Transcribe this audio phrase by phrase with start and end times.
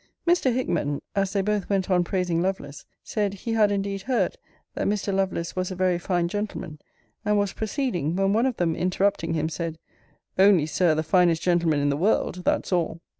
[0.25, 0.51] Mr.
[0.51, 4.35] Hickman (as they both went on praising Lovelace) said, he had indeed heard,
[4.73, 5.13] that Mr.
[5.13, 6.79] Lovelace was a very fine gentleman
[7.23, 9.77] and was proceeding, when one of them, interrupting him, said,
[10.39, 12.99] Only, Sir, the finest gentleman in the world; that's all.